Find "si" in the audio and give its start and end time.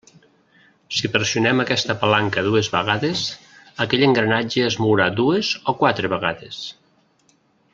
0.99-1.09